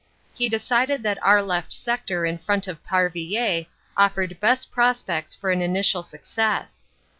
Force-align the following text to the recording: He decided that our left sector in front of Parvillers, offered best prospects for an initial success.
He 0.33 0.49
decided 0.49 1.03
that 1.03 1.21
our 1.21 1.43
left 1.43 1.71
sector 1.71 2.25
in 2.25 2.39
front 2.39 2.67
of 2.67 2.83
Parvillers, 2.83 3.67
offered 3.95 4.39
best 4.39 4.71
prospects 4.71 5.35
for 5.35 5.51
an 5.51 5.61
initial 5.61 6.01
success. 6.01 6.85